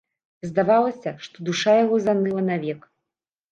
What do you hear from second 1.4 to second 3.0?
душа яго заныла навек.